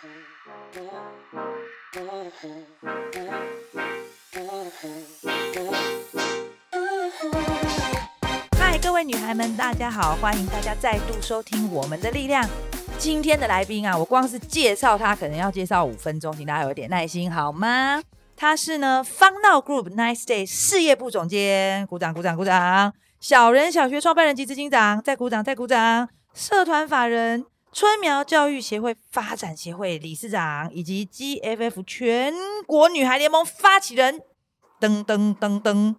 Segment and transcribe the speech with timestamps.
[0.00, 0.06] 嗨，
[8.78, 10.14] 各位女孩们，大家好！
[10.20, 12.48] 欢迎大家再度收听我们的力量。
[12.96, 18.00] 今天的来宾啊，我光是介绍他，可能要介绍五分钟，请大家有点耐心好吗？
[18.36, 22.94] 他是呢方 u Group Nice Day 事业部总监，鼓掌鼓掌鼓掌。
[23.18, 26.08] 小人小学创办人及执行长，再鼓掌再鼓掌。
[26.34, 32.32] 社团法人春苗教育协会发展协会理事长，以及 GFF 全
[32.66, 34.22] 国女孩联盟发起人，
[34.80, 35.96] 噔噔噔噔，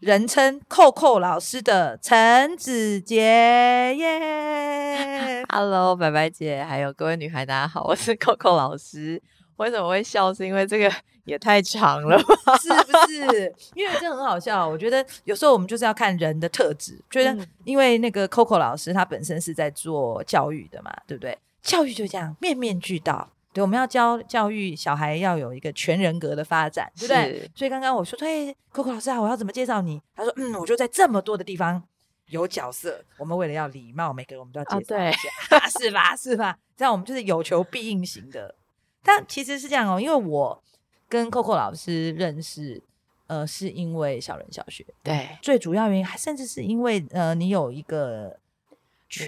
[0.00, 5.44] 人称扣扣老师的陈子杰耶。
[5.48, 9.22] Hello，白白姐，还有各位女孩，大家好，我是 Coco 老师。
[9.56, 10.32] 为什么会笑？
[10.32, 10.92] 是因为这个
[11.24, 13.54] 也太长了吧， 是不是？
[13.74, 14.66] 因为这很好笑。
[14.66, 16.98] 我觉得有时候我们就是要看人的特质。
[17.10, 21.36] 觉得因为那个 Coco 老师他本身是在做教育的嘛，对不对？
[21.62, 23.28] 教育就这样面面俱到。
[23.52, 27.50] 对，我们要教教育小孩要有一个全人格的发展，对不对？
[27.54, 30.00] 所以刚刚我说，对，Coco 老师啊，我要怎么介绍你？
[30.16, 31.82] 他说，嗯，我就在这么多的地方
[32.28, 33.04] 有角色。
[33.18, 36.16] 我们为了要礼貌，每个人我们都要介绍一下，是吧？
[36.16, 36.56] 是吧？
[36.74, 38.54] 这样我们就是有求必应型的。
[39.02, 40.62] 但其实是这样哦，因为我
[41.08, 42.80] 跟 Coco 老师认识，
[43.26, 44.86] 呃，是因为小人小学。
[45.02, 48.38] 对，最主要原因，甚至是因为呃，你有一个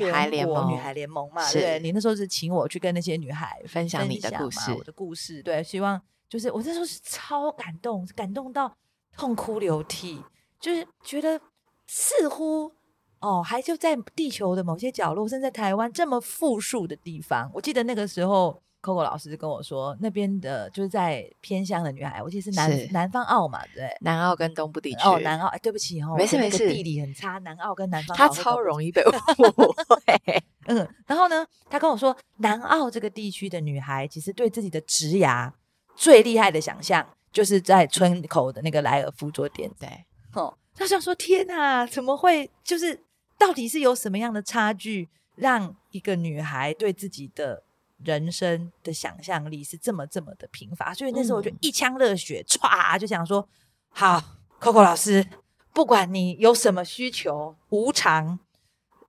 [0.00, 5.42] 女孩联盟，女孩联盟嘛，对，你那时候是请我去跟那些女孩分享你的故事，我的故事。
[5.42, 8.74] 对，希望就是我那时候是超感动，感动到
[9.16, 10.22] 痛哭流涕，
[10.60, 11.40] 就是觉得
[11.86, 12.72] 似乎
[13.18, 18.62] 哦，还就在地球的某些角落，甚至在台湾这么富庶的地方，我记得那个时候。
[18.84, 25.08] Coco 老师跟我说，那边的就是在偏乡的女孩，我记得是南是南方澳嘛，对，南澳跟东部地区。
[25.08, 30.42] 哦，南澳，哎，对不起哦，没事没事，地理很差，南澳跟南方澳，他超容易被误会。
[30.68, 35.50] 嗯，然后呢，他跟我说，南澳这个地区的女孩，其实对自己的职涯
[35.96, 39.70] 最厉害的想象，就是在村口的那个莱尔夫桌店。
[39.80, 39.88] 对，
[40.34, 42.50] 哦，他想说，天哪，怎么会？
[42.62, 43.00] 就是
[43.38, 47.62] 到底是有什么样的差距，让一个女孩对自己的
[48.02, 53.48] 人生的想象力是这么这么的贫乏，所以那时候我就一腔热血，唰就想说：
[53.90, 54.22] 好
[54.60, 55.26] ，Coco 老师，
[55.72, 58.38] 不管你有什么需求，无偿，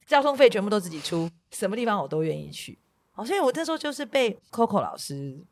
[0.06, 2.78] 交通费全部都自己出，什么地方我都愿意去。
[3.12, 5.44] 好，所以我那时候就是被 Coco 老师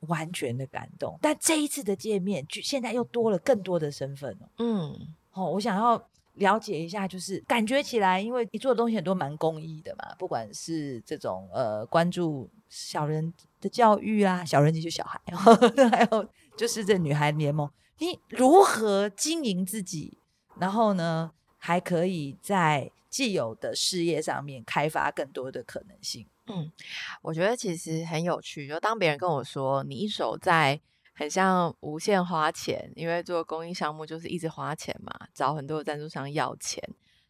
[0.00, 1.18] 完全的感动。
[1.22, 4.38] 但这一次的见面，就现在又多了更多的身份。
[4.58, 6.08] 嗯，好，我想要。
[6.34, 15.20] 了解一下，就是感觉起来，因为你做的东西很多蛮公益的嘛，不管是这种呃关注小人的教育啊，小人就是小孩，
[15.90, 20.18] 还有就是这女孩联盟，你如何经营自己，
[20.58, 26.26] 然后呢，还可以在既有的事业上面开发更多的可能性。
[26.46, 26.72] 嗯，
[27.20, 30.80] 我觉得其实很有趣，就当别人跟我说你一手在。
[31.14, 36.82] 很像无限花钱，因为做公益项目就是一直花钱嘛，找很多赞助商要钱。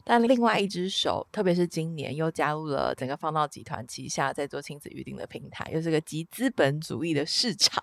[0.04, 7.80] 但另外一只手，特别是今年又加入了整个放到集团旗下在做亲子预定的平台，又是个极资本主义的市场。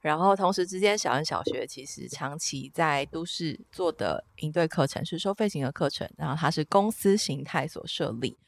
[0.00, 8.38] 然后同时之间，小恩小学其实长期在都市做的营队课程是收费型的课程，然后它是公司形态所设立。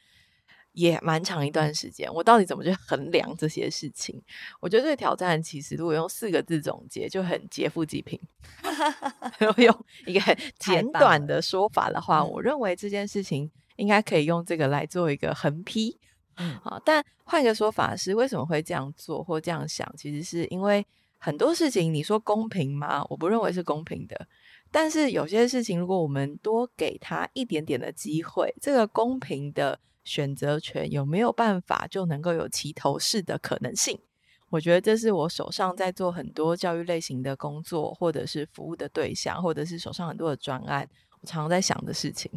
[0.73, 4.21] 也蛮长一段时间，我到底怎么去衡量这些事情？
[4.61, 8.17] 我觉得这个挑战其实如果用四个字总结，就很劫富济贫。
[9.39, 15.99] 如 果用一个很 简短的说法的话，我认为这件事情应该可以用这个来做一个横批。
[16.37, 19.93] 嗯，好，但换一个说法是，为什么会这样做或这样想？
[19.97, 20.85] 其实是因为
[21.17, 23.05] 很多事情，你说公平吗？
[23.09, 24.27] 我不认为是公平的。
[24.71, 29.77] 但是有些事情，如果我们多给他一点点的机会，这个公平的。
[30.03, 33.99] 选择权有没有办法就能够有齐头式的可能性？
[34.49, 40.89] 我觉得这是我手上在做很多教育类型的工作，或者是服务的对象，或者是手上很多的专案，
[41.21, 42.29] 我常常在想的事情。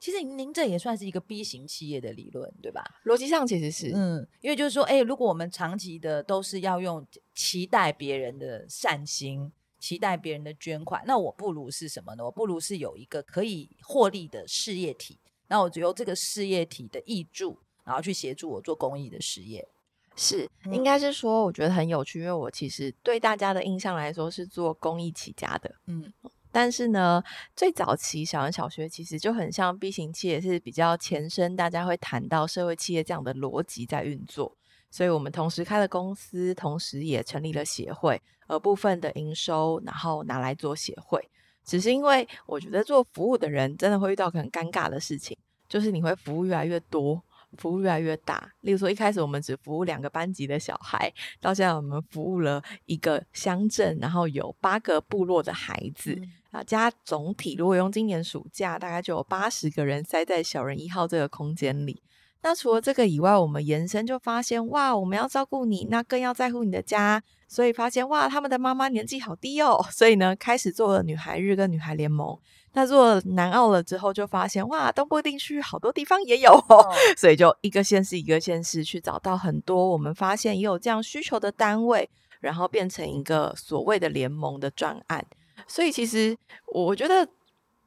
[0.00, 2.84] 其实您这也算是一个 B 型企业的理论，对吧？
[3.04, 12.24] 逻辑上其实是，嗯，因为就是说，哎，如果我们长期的都是要用期待别人的善心，期待别人的捐款，那我不如是什么呢？
[12.24, 15.18] 我不如是有一个可以获利的事业体。
[15.48, 19.66] 那我就由这个事业体的益助，然后去协助我做公益的事业，
[20.16, 26.12] 是应该是说，我觉得很有趣，因为我其实对大家的印象来说是做公益起家的，嗯，
[26.50, 27.22] 但是呢，
[27.54, 34.56] 最早期小人小学其实就很像 B 型企业，是比较前身，大家会谈到社会企业这样的逻辑在运作，
[34.90, 41.28] 所以我们同时开了公司，同时也成立了协会，而部分的营收然后拿来做协会。
[41.64, 45.36] 只是因为我觉得做服务的人真的会遇到很尴尬的事情，
[45.68, 47.22] 就是你会服务越来越多，
[47.56, 48.52] 服务越来越大。
[48.60, 56.20] 例如说，一开始我们只服务两个班级的小孩，到现在我们服务了一个乡镇，然后有八个部落的孩子。
[56.50, 62.00] 啊，加总体，如果用今年暑假，大概就有八十个人塞在小人一号这个空间里。
[62.44, 67.22] 那除了这个以外，我们延伸就发现，哇，我们要照顾你，那更要在乎你的家。
[67.48, 69.82] 所以发现，哇，他们的妈妈年纪好低哦。
[69.90, 72.38] 所以呢，开始做了女孩日跟女孩联盟。
[72.74, 76.76] 那做了南澳了之后，就发现，哇，东部地区好多地方也有哦。
[76.76, 82.06] 哦， 所以就一个县市一个县市去找到很多我们发现也有这样需求的单位，
[82.40, 85.24] 然后变成一个所谓的联盟的专案。
[85.66, 86.36] 所以其实
[86.66, 87.26] 我觉得，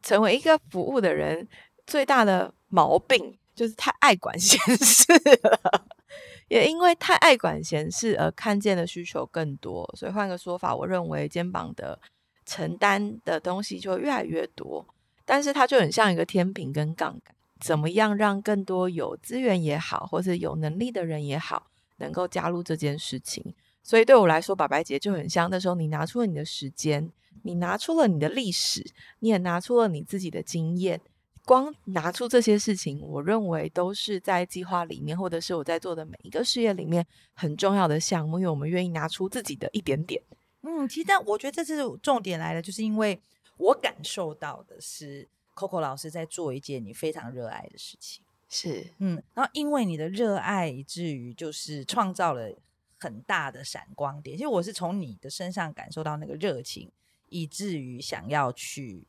[0.02, 1.48] 成为一个服务的人
[1.86, 5.12] 最大的毛病就是太爱管闲事
[5.42, 5.88] 了，
[6.48, 9.92] 也因为太爱管闲事而看见的需求更多。
[9.98, 12.00] 所以换个说法，我认为肩膀的
[12.46, 14.88] 承担的东西就越来越多，
[15.26, 23.56] 但是它就很像一个天平跟杠杆，怎么样让更多有资源也好，或是有能力的人也好，能够加入这件事情。
[23.82, 27.12] 所以对我来说，白白姐就很像那时候你拿出了你的时间。
[27.44, 28.84] 你拿出了你的历史，
[29.20, 31.00] 你也拿出了你自己的经验，
[31.48, 40.22] 光拿出这些事情，我认为都是在计划里面，或者是我在做的每一个事业里面很重要的项目，因为我们愿意拿出自己的一点点。
[40.64, 43.18] 嗯，其实但我觉得这次重点来了，就是因为
[43.56, 52.54] 我感受到的是 Coco 老师在做一件你非常热爱的事情，是，嗯，然后因为你的热爱，以至于就是创造了
[53.00, 54.36] 很大的闪光点。
[54.36, 56.92] 其实我是从你的身上感受到那个热情。
[57.30, 59.06] 以至于想要去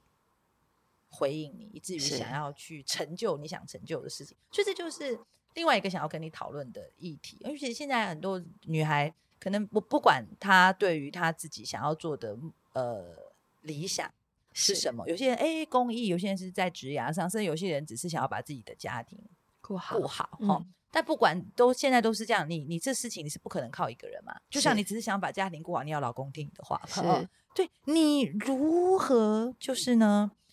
[1.18, 5.18] 回应你，以至于想要去成就你想成就的事情，所以这就是
[5.54, 7.40] 另外一个想要跟你讨论的议题。
[7.44, 12.38] 而且现在很多女孩，可能不不管她对于她自己想要做的
[12.74, 13.32] 呃
[13.62, 14.08] 理想
[14.52, 19.18] 是什么，有些人哎公益，有些人是在职涯上，甚至有些人只是想要把自己的家庭
[19.60, 20.64] 过好过好哈。
[20.90, 24.34] 但不管都现在都是这样，你你这事情你是不可能靠一个人嘛。
[24.48, 26.80] 就像你只是想把家庭过好，你要老公听你的话。
[26.86, 30.30] 是，对，你如何就是呢？
[30.32, 30.47] 嗯，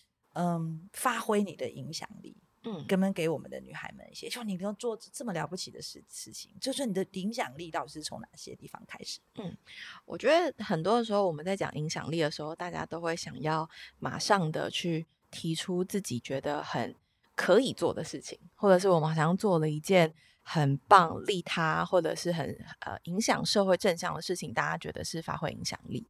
[0.92, 9.20] 发挥你的影响力，嗯，根本给我们的女孩们一些，就你能做这么了不起的事事情，就是你的影响力到底是从哪些地方开始？
[9.36, 9.56] 嗯，
[10.04, 13.68] 我觉得很多的时候我们在讲影响力的时候，大家都会想要
[13.98, 16.94] 马上的去提出自己觉得很。
[17.38, 20.10] 可以做的事情，或者是我们好像做了一件
[20.40, 22.48] 很棒、利他，或者是很
[22.80, 26.06] 呃影响社会正向的事情，大家觉得是发挥影响力。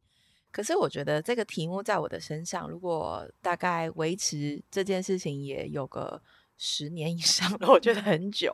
[0.57, 6.19] 可是我觉得这个题目在我的身上，如果大概维持这件事情也有个
[6.57, 8.51] 十年以上了，我觉得很久。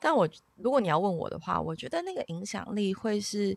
[0.00, 3.56] 但我如果你要问我的话，我觉得那个影响力会是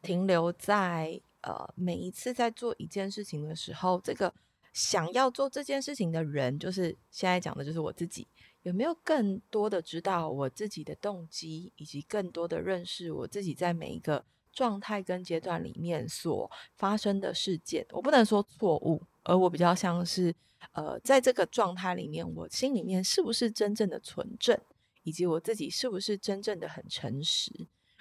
[0.00, 4.32] 停留在呃每一次在做一件事情的时候，这个。
[4.74, 8.28] 想要做这件事情的人，就是现在讲的，就是我自己。
[8.62, 17.86] 有没有更多的知道我自己的动机，以及更多的认识我自己在每一个状态跟阶段里面所发生的事件？
[17.90, 20.34] 我不能说错误，而我比较像是，
[20.72, 24.58] 呃，在这个状态里面，我心里面是不是真正的纯正，
[25.02, 27.52] 以及我自己是不是真正的很诚实？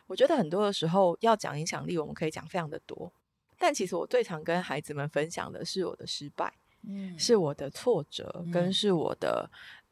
[0.07, 3.11] 我觉得很多的时候要讲影响力，我们可以讲非常的多，
[3.57, 6.53] 但其实我最常跟孩子们分享的是我的失败。
[6.89, 9.49] 嗯，是我的挫折，跟是我的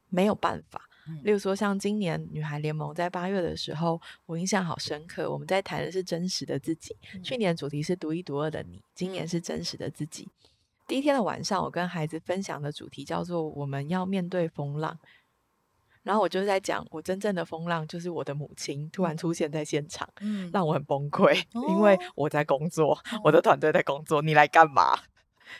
[0.07, 0.87] 没有办法。
[0.89, 5.29] 嗯、例如说，像今年女孩联盟在八月的时候，我印象好深刻。
[5.29, 6.95] 我们在谈的是真实的自己。
[7.13, 10.23] 嗯、去年主题是独一独二的你，今年是真实的自己。
[10.23, 10.49] 嗯、
[10.87, 14.97] 第一天的晚上，我跟孩子分享的主题叫做“我们要面对风浪”。
[16.03, 24.99] 然后我就在讲，我真正的风浪就是我的母亲突然出现在现场，嗯，让我很崩溃，哦、因为我在工作，哦、我的团队在工作，你来干嘛？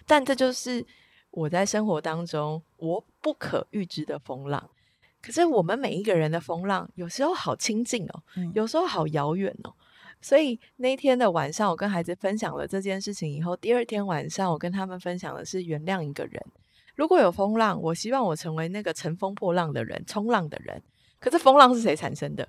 [0.06, 0.86] 但这就是。
[1.32, 4.70] 我在生活当中，我不可预知的风浪。
[5.26, 9.74] 可是我们每一个人的风浪，有时候好亲近哦，有时候好遥远哦。
[10.22, 16.40] 所以那天的晚上，我跟孩子分享了这件事情以后，第二天晚上，我跟他们分享的是原谅一个人。
[16.94, 20.80] 如果有风浪，我希望我成为那个乘风破浪的人，冲浪的人。
[21.20, 22.48] 可是风浪是谁产生的？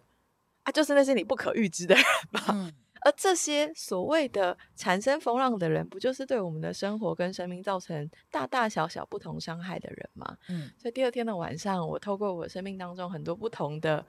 [0.64, 2.44] 啊，就是那些你不可预知的人吧。
[2.50, 10.36] 嗯而这些所谓的产生风浪的人，不就是对我们的生活跟生命造成大大小小不同伤害的人吗？
[10.48, 14.04] 嗯，所以第二天的晚上，我透过我生命当中很多不同的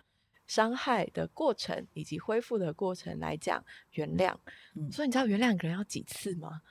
[0.46, 4.36] 伤害的过程以及恢复的过程来讲原谅。
[4.76, 6.62] 嗯，所以你知道原谅一个人要几次吗？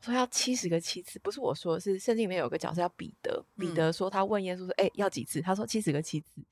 [0.00, 3.42] 说要七十个七次，不是我说，是圣经里面有个角色叫彼得。
[3.56, 6.42] 彼得说他问耶稣说：“哎，要几次？”他说七十个七次。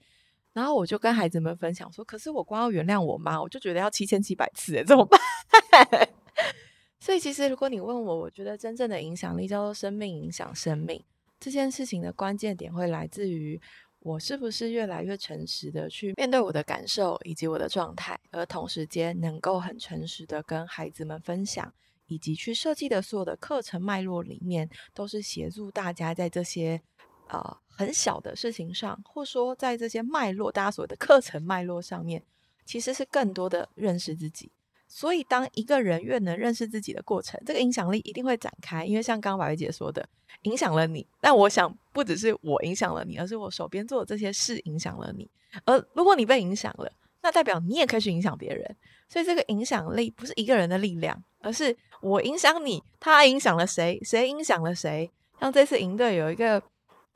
[0.52, 5.18] 然后我就跟孩子们分享说：“可是我光要原谅我妈，我就觉得要七千七百次，哎，怎么办？”
[7.00, 11.02] 所以其实如果你问我，我觉得真正的影响力叫做生命影响生命
[11.40, 13.60] 这件事情的关键点会来自于
[13.98, 21.72] 我是不是越来越诚实的去面对我的感受以及我的状态，而同时间能够很诚实的跟孩子们分享，
[22.06, 26.80] 以及去设计的所有的课程脉络里面，都是协助大家在这些
[27.28, 32.22] 呃很小的事情上，或说在这些脉络，大家所谓的课程脉络上面，
[32.64, 34.50] 其实是更多的认识自己。
[34.86, 38.84] 所以，当一个人越能认识自己的过程，这个影响力一定会展开。
[38.84, 40.06] 因为像刚刚白薇姐说的，
[40.42, 41.06] 影响了你。
[41.18, 45.30] 但我想，不只是我影响了你，而是我手边做的这些事影响了你。
[45.64, 48.76] 而如果你被影响了，那代表你也可以去影响别人。
[49.08, 55.10] 所以，这个影响力不是一个人的力量，而是我影响你，他影响了谁，谁影响了谁。
[55.40, 56.62] 像这次营队有一个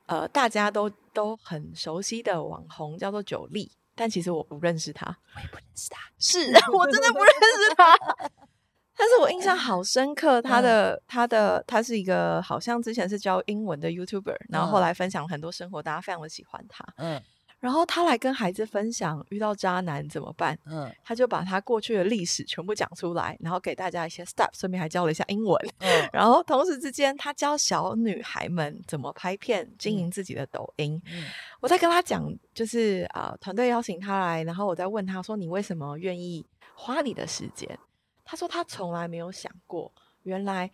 [0.07, 3.71] 呃，大家都都很熟悉的网红，叫做九力。
[3.95, 7.97] 但其实我不认识他，我也不认识他，是啊， 我真的不认识他。
[8.95, 16.85] 但是我印象好深刻，他的、嗯、他的他是一个好像之前是教英文的 YouTuber，然后后来分享很多生活，大家非常的喜欢他。
[16.97, 17.21] 嗯。
[17.59, 20.57] 然后他来跟孩子分享遇到渣男怎么办？
[20.65, 25.59] 嗯，他就把他过去的历史全部讲出来，然后给大家一些 step，顺便还教了一下英文。
[25.79, 31.01] 嗯， 然后同时之间，他教小女孩们怎么拍片、经营自己的抖音。
[31.07, 31.23] 嗯，
[31.59, 36.45] 我在跟他讲，就是啊，呃，团队邀请他来，然后我在问他说：“你为什么愿意
[36.75, 37.77] 花你的时间？”
[38.23, 39.91] 他说：“他从来没有想过，
[40.23, 40.69] 原来。”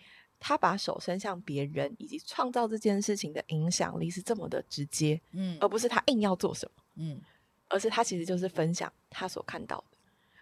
[0.45, 7.21] 他把手伸向别人，以及创造这件事情的影响力是这么的直接，嗯，而不是他硬要做什么，嗯，
[7.69, 9.97] 而是他其实就是分享他所看到的，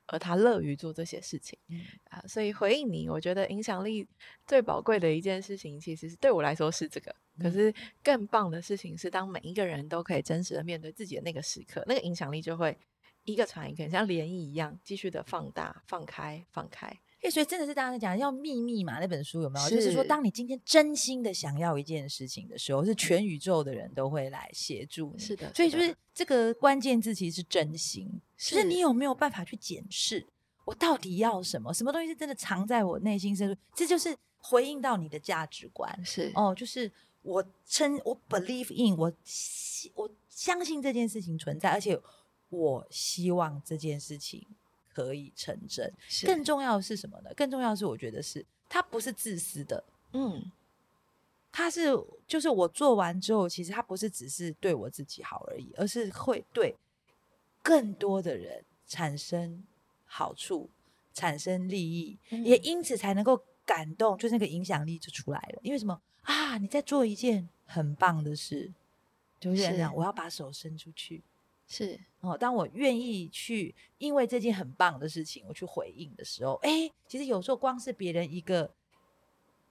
[0.08, 1.82] 而他乐于做这些事情，嗯。
[2.10, 4.08] 啊，所以回应你，我觉得影响力
[4.48, 12.76] 最宝贵的一件事情，其实是对我来说是这个，嗯，可是更棒的事情是，当每一个人都可以真实的面对自己的那个时刻，那个影响力就会
[13.24, 17.00] 一个传一个，像涟漪一样，继续的放大、放开、放开。
[17.30, 19.00] 所以真的是大家在讲要秘密嘛？
[19.00, 19.70] 那本书有没有？
[19.70, 25.20] 是就是说，当你今天真心的想要一件事情的时候，是全宇宙的人都会来协助你。
[25.20, 28.10] 是的，所以就是这个关键字其实是真心。
[28.38, 30.26] 是，就是你有没有办法去检视
[30.66, 31.72] 我到底要什么？
[31.72, 33.60] 什么东西是真的藏在我内心深处？
[33.76, 36.04] 这就是回应到你的价值观。
[36.04, 39.14] 是哦，就是我称我 believe in 我
[39.94, 42.00] 我相信这件事情存在，而且
[42.50, 44.48] 我希望这件事情。
[44.94, 45.92] 可以成真，
[46.26, 47.32] 更重要的是什么呢？
[47.36, 49.84] 更重要的是，我觉得是他不是自私的，
[50.14, 50.52] 嗯，
[51.52, 51.88] 他是
[52.28, 56.76] 就是我做完之后，其实他不是只是对我自己好而已，而是会对
[57.62, 59.64] 更多的人产生
[60.06, 60.70] 好处，
[61.14, 65.60] 产生利益，嗯、也因此才能够感动，就是那个影响力就出来了。
[65.64, 66.58] 因为什么啊？
[66.58, 68.72] 你在做一件很棒的事，
[69.40, 71.24] 就是这样，我要把手伸出去。
[71.74, 78.70] 是哦，当我愿意去，因为这件很棒的事情，我去回应的时候，哎，其实有时候光是别人一个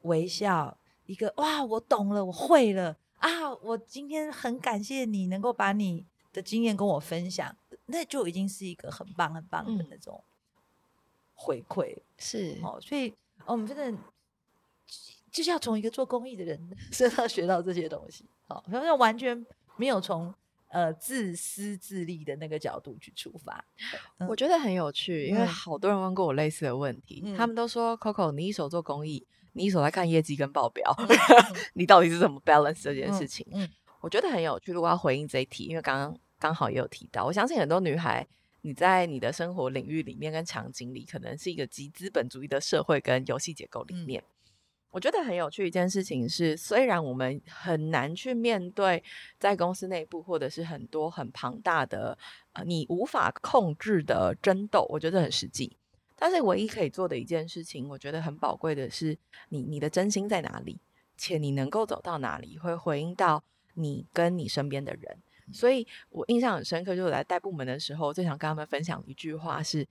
[0.02, 7.54] 微笑，一个哇，我懂了，我会了啊，我今天很感谢你能够把你的经验跟我分享，
[7.85, 10.25] 那就已经是一个很棒很棒的那种
[11.35, 11.95] 回馈。
[11.95, 13.12] 嗯、是哦，所以
[13.45, 13.99] 我们真的
[15.30, 16.59] 就是要从一个做公益的人
[16.90, 18.25] 身上学到这些东西。
[18.49, 20.35] 好，好像完全没有从。
[20.70, 23.64] 呃，自私自利的那个角度去出发，
[24.18, 31.08] 嗯、我觉得很有趣，因为好多人问过我类似的问题，嗯、他们都说：“Coco，你一手做公益，你一手在看业绩跟报表，嗯、
[31.74, 33.44] 你到底是怎么 balance 这件事情？”
[34.00, 34.72] 我觉得很有趣。
[34.72, 38.24] 如果要回应这一题，因为刚刚刚好也有提到，我相信很多女孩，
[38.60, 44.22] 你在你的生活领域里面跟场景里，可能是一个极资本主义的社会跟游戏结构里面。
[44.22, 44.30] 嗯
[44.90, 49.02] 我觉得很有趣一件事情是，虽然我们很难去面对
[49.38, 52.16] 在公司内部或者是很多很庞大的
[52.54, 55.76] 呃你无法控制的争斗，我觉得很实际。
[56.16, 59.16] 但是唯一可以做的一件事情，我觉得很宝贵的是
[59.49, 60.78] 你你的真心在哪里，
[61.16, 63.42] 且你能够走到哪里，会回应到
[63.75, 65.18] 你跟你身边的人。
[65.52, 69.87] 所以我印象很深刻，就是来带部门的时候，最想跟他们分享一句话是：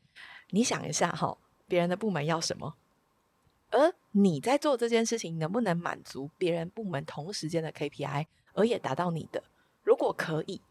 [0.52, 1.38] 你想一下哈，
[1.68, 2.76] 别人的部门要什么？
[3.72, 9.44] 而你在做这件事情，能不能满足别人部门同时间的 KPI，而也达到你的？
[9.84, 10.62] 如果可以，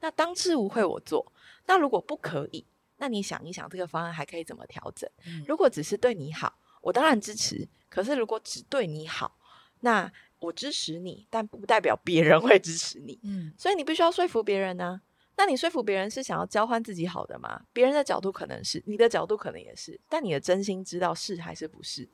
[0.00, 1.24] 那当之无愧我做；
[1.66, 2.64] 那如果不可以，
[2.96, 5.08] 那你想一想，这个方案还可以怎么调整？
[5.26, 7.68] 嗯、如果只是对你好，我当然支持。
[7.88, 9.36] 可是如果只对你好，
[9.80, 13.18] 那我支持你，但不代表别人会支持你。
[13.22, 15.00] 嗯，所以你必须要说服别人呢、啊。
[15.36, 17.62] 那你说服别人是想要交换自己好的吗？
[17.72, 22.08] 别人的角度可能是，你的角度可能也是，但你的真心知道是还是不是？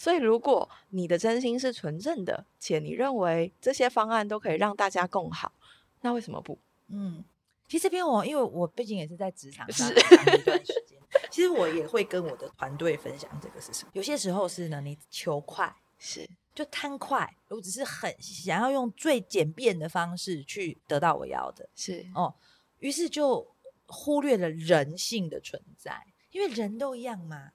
[0.00, 5.52] 所以，如果你的真心是纯正的，且你认为这些方案都可以让大家更好，
[6.02, 6.56] 那为什么不？
[6.86, 7.24] 嗯，
[7.66, 10.96] 其实这边我因为我毕竟也是在职场上一段时间，
[11.30, 13.90] 其实我也会跟我的团队分享这个是什么。
[13.92, 22.32] 有些时候是呢，你求快，是就贪快，我只是很想要用最简便的方式去得到我要的，是哦，
[22.78, 23.44] 于是就
[23.88, 27.50] 忽略了人性的存在，因为人都一样嘛。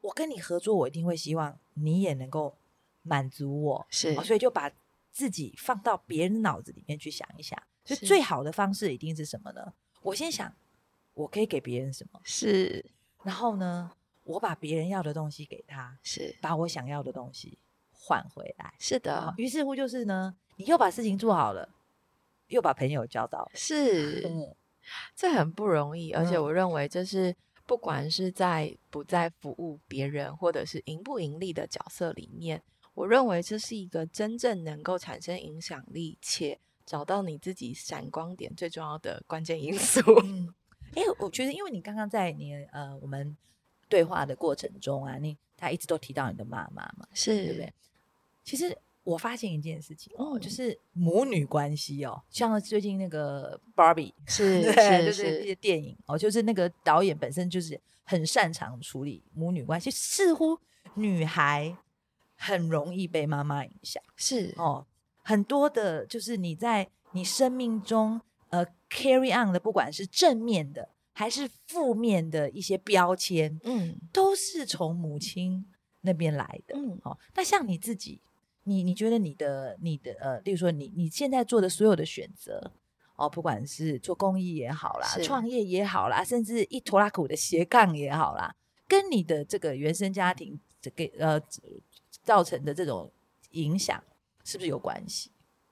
[0.00, 2.56] 我跟你合作，我一定会希望你也能够
[3.02, 4.70] 满足我，是，哦，所以就把
[5.10, 9.72] 自己放到别人脑子里面去想一想，所以最好的方式一定是什么呢？
[10.02, 10.52] 我先想
[11.14, 12.84] 我可以给别人什么，是，
[13.22, 13.92] 然后呢，
[14.24, 17.58] 我把别人要的东西给他，是，把我想要的东西。
[18.02, 19.34] 换回来，是的。
[19.36, 21.68] 于是乎就是呢，你又把事情做好了，
[22.46, 24.56] 又把朋友交到了，是，嗯，
[25.14, 26.10] 这很不容易。
[26.12, 27.36] 而且我认为，这是
[27.70, 32.60] 不管是在不在服务别人，或者是盈不盈利的角色里面，
[32.94, 40.00] 我认为这是一个真正能够产生影响力且找到你自己闪光点最重要的关键因素。
[40.24, 40.52] 嗯，
[40.96, 43.36] 哎，我觉得，因为你刚刚在你呃我们
[43.88, 47.72] 对话的过程中啊，你他一直都提到你的妈妈嘛，是对不对？
[48.42, 54.72] 其实我发现一件事情哦，就是母女关系哦，像最近那个 Barbie 是对
[55.06, 60.58] 是是这些电影哦，就是那个导演本身就是很擅长处理母女关系，似乎
[60.94, 61.76] 女孩
[62.36, 64.54] 很容易被妈妈影响，是。
[64.58, 64.86] 哦，
[65.22, 75.66] 很多的，就是你在你生命中呃 carry on 的，不管是正面的还是负面的一些标签，嗯，都是从母亲
[76.02, 78.20] 那边来的，嗯，哦，那像你自己。
[78.64, 82.72] 你你觉得你的你的呃，例如说你你现在做的所有的选择
[83.16, 88.54] 哦，不管是做公益也好啦，创业也好啦，甚至一拖拉苦的斜杠也好啦，
[88.86, 91.40] 跟你的这个原生家庭这个呃
[92.22, 93.10] 造成的这种
[93.50, 94.02] 影响，
[94.44, 95.30] 是不是有关系？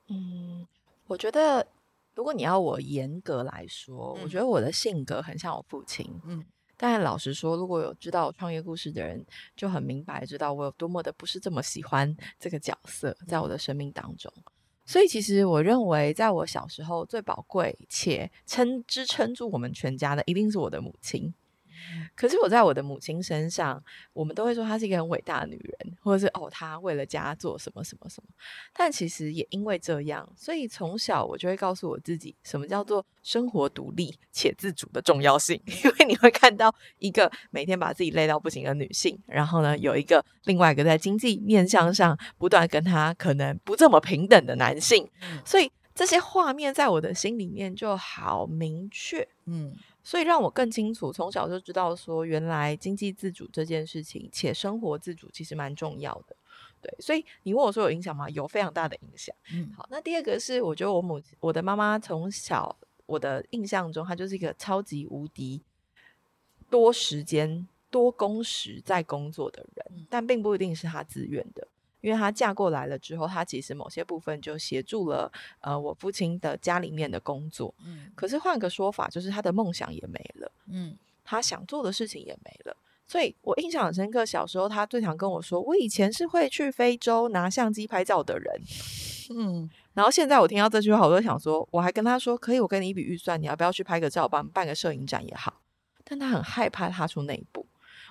[0.08, 0.66] 嗯，
[1.06, 1.66] 我觉得
[2.14, 6.44] 如果你要我严格来说，嗯，我觉得我的性格很像我父亲，嗯。
[6.80, 9.22] 但老实说，如果有知道我创业故事的人，
[9.56, 14.32] 就很明白知道我有多么的不是这么喜欢这个角色在我的生命当中。
[14.86, 21.34] 所以，其实我认为，在我小时候最宝贵且撑支撑住我们全家的，一定是我的母亲。
[22.14, 23.82] 可是我在我的母亲身上，
[24.12, 28.28] 我们都会说她是一个很伟大的女人，或者是哦，她为了家做什么什么什么。
[28.72, 35.60] 但其实也因为这样，所以从小我就会告诉我自己，什么叫做生活独立且自主的重要性。
[35.66, 45.08] 因为你会看到一个每天把自己累到不行的女性，然后呢，有一个另外一个在经济面向上不断跟她可能不这么平等的男性，
[45.44, 49.74] 所以这些画面在我的心里面就好明确，嗯。
[50.08, 56.34] 所以让我更清楚，从小就知道说，原来经济自主这件事情，且生活自主其实蛮重要的。
[56.80, 58.26] 对，所以你问我说有影响吗？
[58.30, 59.36] 有非常大的影响。
[59.52, 65.60] 嗯，好，那第二个是，我觉得我母我的妈妈从小我的印象中，她就是一个超级无敌
[66.70, 71.68] 多时间、多工时在工作的人，但并不一定是她自愿的。
[72.08, 77.74] 因为她嫁过来了之后，她其实某些部分就协助了呃我父亲的家里面的工作。
[77.84, 80.50] 嗯，可是换个说法，就是她的梦想也没了。
[80.68, 82.76] 嗯，她想做的事情也没了。
[83.06, 88.60] 所以我印象很深刻，小时候她最常跟我说：“我以前是会去非洲拿相机拍照的人。
[89.34, 95.60] ”嗯，然后现在我听到这句话，我就想说，我还跟她说：“可以，我给你一笔预算，你要不要去拍个照，帮办个摄影展也好。”
[96.04, 97.66] 但她很害怕踏出那一步。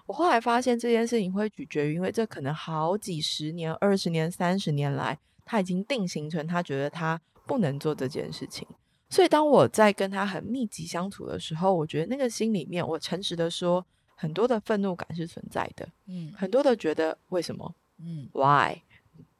[0.08, 8.67] 我后来发现这件事情会取决于，因为这可能好几十年、二十年、三十年来，他已经定型成他觉得他不能做这件事情。
[9.10, 15.88] 所以当我在跟他很密集相处的时候，我觉得那个心里面，我诚实的说，很多的愤怒感是存在的。
[16.08, 17.76] 嗯，很多的觉得为什么？
[18.00, 18.82] 嗯，Why？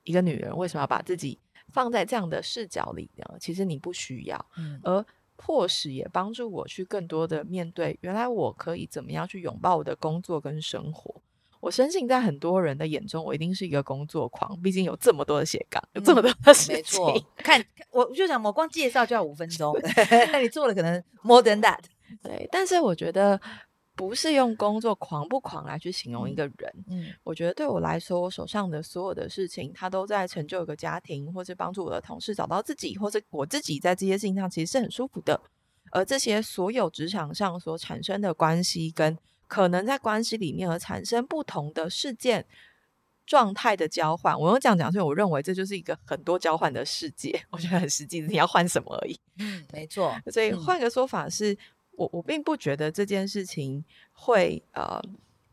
[0.04, 1.38] 一个女人为什么要把自己
[1.70, 3.26] 放在这样的视角里呢？
[3.40, 4.46] 其实你不需要。
[4.58, 5.06] 嗯，而
[5.38, 11.22] 迫使也帮助我去更多的面对，原来我可以怎么样去拥抱我的工作跟生活。
[11.60, 16.76] 我相信在很多人的眼中，我一定是一个工作狂，毕竟有这么多的斜杠，有这么多的事情。
[16.76, 19.74] 嗯、没错，看我就想，我光介绍就要五分钟，
[20.32, 21.80] 那你做了可能 more than that。
[22.22, 23.40] 对，但是我觉得。
[23.98, 26.86] 不是用工作狂不狂来去形容一个人。
[26.88, 35.42] 嗯，我觉得对我来说，我手上的所有的事情，他都在成就一个家庭，或是帮助我的同事找到自己，或是我自己在这些事情上其实是很舒服的。
[35.90, 42.46] 而这些所有职场上所产生的关系，跟可能在关系里面而产生不同的事件
[43.26, 47.42] 状态的交换，我用这样讲，所以我认为这就是一个很多交换的世界。
[47.50, 49.20] 我觉得很实际，你要换什么而已。
[49.40, 50.16] 嗯，没错。
[50.32, 51.58] 所以换个说法是。
[51.98, 53.84] 我我并不觉得这件事情
[54.14, 55.02] 会呃，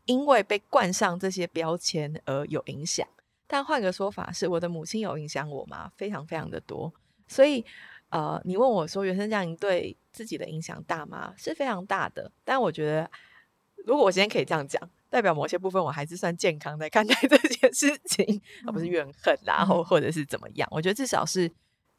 [0.05, 3.05] 因为被冠上这些标签而有影响。
[3.47, 5.91] 但换个说法是，我的母亲有影响我吗？
[5.97, 6.91] 非常非常的多。
[7.27, 7.65] 所以
[8.09, 11.33] 呃，你问我说原生家庭对自己的影响大吗？
[11.37, 12.31] 是非常大的。
[12.43, 13.11] 但我觉得，
[13.85, 20.67] 如果我今天可以这样讲，代表某些部分我还是算健康在看待这件事情，而不是怨恨，然后或者是怎么样。
[20.71, 21.51] 我觉得至少是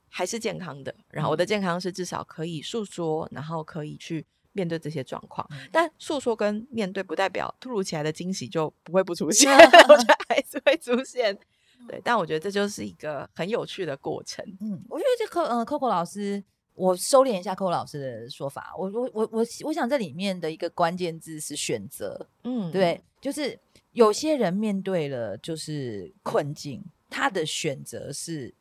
[0.09, 0.95] 还是健康的。
[1.11, 4.27] 然后我的健康是至少可以诉说，然后可以去
[4.57, 5.47] 面对这些状况。
[5.71, 11.39] 但诉说跟面对不代表突如其来的惊喜就不会不出现， 我觉得还是会出现。
[11.87, 14.45] 对，但我觉得这就是一个很有趣的过程。
[14.61, 16.43] 嗯，我觉得这 Coco 呃 Coco 老师。
[16.79, 23.59] 我收敛一下 Coco 老师的说法，我我我我我想这里面的一个关键字是选择，嗯，对，就是
[23.93, 28.55] 有些人面对了就是困境，他的选择是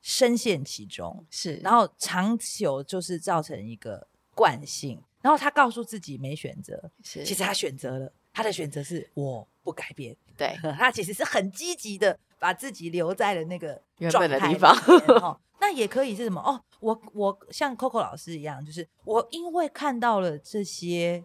[0.00, 14.76] 深陷其中，是，然后长久就是造成一个惯性，然后他告诉自己没选择，是，其实他选择了，他的选择是我不改变，对， 他其实是很积极的把自己留在了那个原本的地方。
[15.58, 16.62] 那也可以是什么哦？
[16.80, 21.24] 我我像 Coco 老师一样，就是我因为看到了这些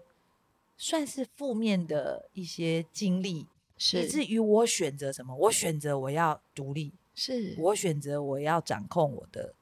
[0.78, 3.46] 算是负面的一些经历，
[3.78, 5.36] 是以至于我选择什么？
[5.36, 9.54] 我选择我要独立，是我选择我要掌控我的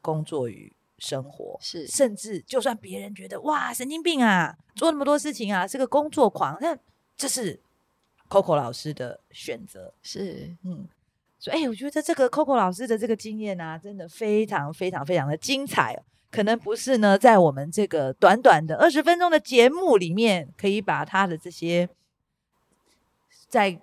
[0.00, 0.72] 工作与
[1.04, 6.76] 生活，是甚至就算别人觉得哇神经病啊，做那么多事情啊，是个工作狂，那
[7.16, 7.60] 这是
[8.28, 10.88] Coco 老师的选择，是嗯。
[11.38, 15.94] 所以，哎，我觉得这个 Coco 老师的这个经验啊，真的非常非常非常的精彩。
[16.30, 21.86] 可能不是呢，在我们这个短短的二十分钟的节目里面，可以把他的这些
[23.46, 23.78] 在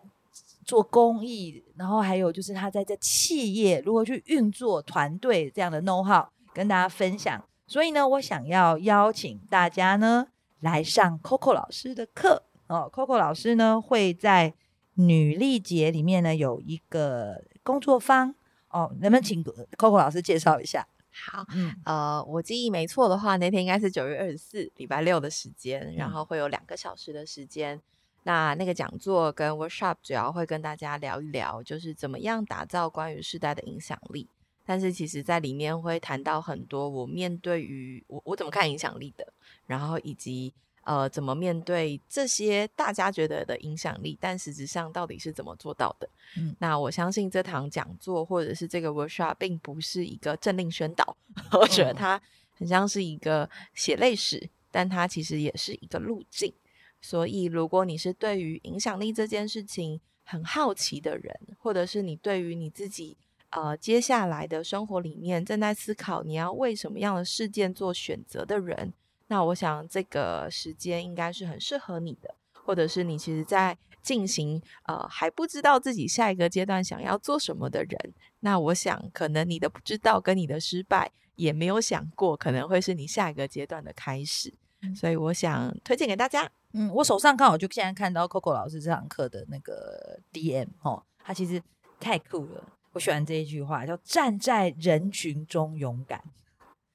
[0.65, 7.43] 做公益，然后还有就是他在这企业如何去运作团队这样的 know how 跟大家分享。
[7.67, 10.27] 所以呢，我想要邀请大家呢
[10.59, 12.89] 来上 Coco 老师的课哦。
[12.93, 14.53] Coco 老师呢会在
[14.95, 17.43] 女力节里面呢有一个。
[17.63, 18.33] 工作坊
[18.69, 20.87] 哦，能不能请 Coco 老师介绍一下？
[21.11, 27.79] 好，嗯，呃，我记忆没错的话，那天应该是九月二十四，礼拜六的时间，嗯、然后会有两个小时的时间。
[28.23, 34.27] 那那个讲座跟 workshop 主要会跟大家聊一聊，就是怎么样打造关于世代的影响力。
[34.65, 39.33] 但是其实在里面会谈到很多我面对于我我怎么看影响力的，
[39.65, 40.53] 然后以及。
[40.83, 44.17] 呃，怎么面对这些大家觉得的影响力？
[44.19, 46.09] 但实质上到底是怎么做到的？
[46.35, 52.19] 嗯，那我相信这堂讲座或者是这个 workshop 并不是一个政令宣导，嗯、 我觉得它
[52.55, 56.51] 很像是一个血泪史，但它其实也是一个路径。
[56.99, 63.15] 所以，如果你是对于影响力这件事情很好奇的人，或者是你对于你自己
[63.51, 68.93] 呃接下来的生活里面正在思考你要为什么样的事件做选择的人。
[69.27, 78.13] 那我想这个时间应该是很适合你的，或者是你其实在进行呃还不知道自己下一个阶段想要做什么的人。
[78.41, 86.49] 那我想可能你的不知道跟你的失败也没有想过可能会是你下一个阶段的开始，嗯、所以我想推荐给大家。
[86.73, 91.61] 嗯，我手上刚好就现在看到 Coco 老师这堂课的那个 DM 哦，他其实
[91.99, 96.23] 太酷了，我喜欢这一句话叫站在人群中勇敢，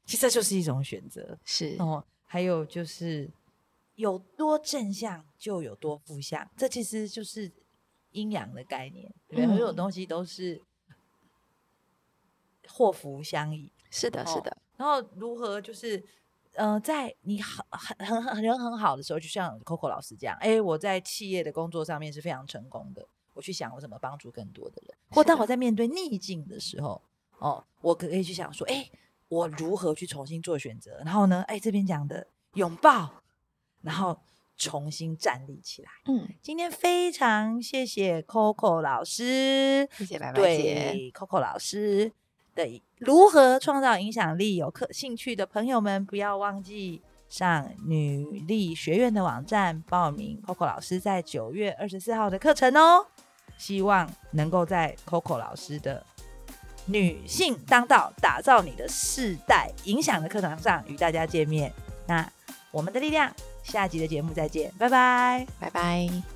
[0.05, 2.05] 其实这就是一种选择，是哦。
[2.25, 3.31] 还有就是，
[3.95, 7.51] 有多正向就有多负向，这其实就是
[8.11, 9.15] 阴阳的概念。
[9.29, 10.61] 对，所有东西都是
[12.69, 13.73] 祸福相依。
[13.91, 14.55] 是的，是的。
[14.77, 16.05] 然后如何就是，
[16.55, 23.07] 呃，在你很很很很人很好的时候，就像 Coco 老师这样，哎，我在企业的工作上面是非常成功的。
[23.37, 27.01] 我去想我怎么帮助更多的人，或当我在面对逆境的时候，
[27.39, 28.91] 哦，我可以去想说，哎。
[29.29, 31.03] 我如何去重新做选择？
[31.05, 31.43] 然后呢？
[31.49, 33.13] 哎，这边讲的拥抱，
[33.83, 34.17] 然后
[34.57, 35.91] 重新站立起来。
[36.05, 40.93] 嗯，今天非常谢谢 Coco 老师，谢谢白白姐。
[40.93, 42.13] 对 Coco 老师
[42.55, 53.09] 的如何创造影响力，有可兴趣的朋友们不要忘记上女力学院的网站报名 Coco 老师在九月二十四号的课程哦。
[53.59, 56.05] 希望能够在 Coco 老师的。
[56.89, 61.73] 女性当道，打造你的世代影响的课堂上与大家见面。
[62.07, 62.25] 那
[62.71, 66.36] 我们的力量，下集的节目再见，拜拜，拜拜。